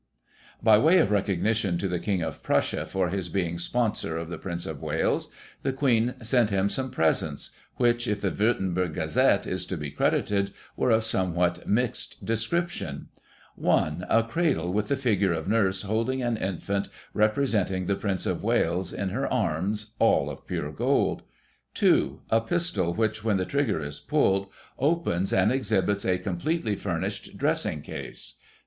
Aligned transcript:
By 0.63 0.79
way 0.79 0.97
of 0.97 1.11
recognition 1.11 1.77
to 1.77 1.87
the 1.87 1.99
King 1.99 2.23
of 2.23 2.41
Prussia 2.41 2.87
for 2.87 3.09
his 3.09 3.29
being 3.29 3.59
sponsor 3.59 4.17
of 4.17 4.29
the 4.29 4.39
Prince 4.39 4.65
of 4.65 4.81
Wales, 4.81 5.29
the 5.61 5.71
Queen 5.71 6.15
sent 6.23 6.49
him 6.49 6.69
some 6.69 6.89
presents, 6.89 7.51
which, 7.77 8.07
if 8.07 8.19
the 8.19 8.31
Wurtzburg 8.31 8.95
Gazette 8.95 9.45
is 9.45 9.63
to 9.67 9.77
be 9.77 9.91
credited, 9.91 10.53
were 10.75 10.89
of 10.89 11.03
somewhat 11.03 11.67
mixed 11.69 12.25
description, 12.25 13.09
i.— 13.59 13.61
^A 13.61 14.27
cradle 14.27 14.73
with 14.73 14.87
the 14.87 14.95
figure 14.95 15.33
of 15.33 15.47
nurse 15.47 15.83
holding 15.83 16.23
an 16.23 16.35
infant, 16.35 16.89
representing 17.13 17.85
the 17.85 17.95
Prince 17.95 18.25
of 18.25 18.41
Wales, 18.43 18.91
in 18.91 19.09
her 19.09 19.31
arms, 19.31 19.91
all 19.99 20.31
of 20.31 20.47
pure 20.47 20.71
gold. 20.71 21.21
2.— 21.75 22.21
A 22.31 22.41
pistol, 22.41 22.95
which, 22.95 23.23
when 23.23 23.37
the 23.37 23.45
trigger 23.45 23.79
is 23.79 23.99
pulled, 23.99 24.47
opens 24.79 25.31
and 25.31 25.51
exhibits 25.51 26.05
a 26.05 26.17
completely 26.17 26.75
furnished 26.75 27.37
dressing 27.37 27.83
case. 27.83 28.37